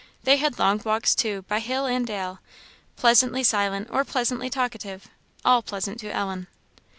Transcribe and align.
They 0.23 0.37
had 0.37 0.57
long 0.57 0.81
walks, 0.83 1.13
too, 1.13 1.43
by 1.43 1.59
hill 1.59 1.85
and 1.85 2.07
dale; 2.07 2.39
pleasantly 2.95 3.43
silent 3.43 3.87
or 3.91 4.03
pleasantly 4.03 4.49
talkative 4.49 5.07
all 5.45 5.61
pleasant 5.61 5.99
to 5.99 6.09
Ellen! 6.11 6.47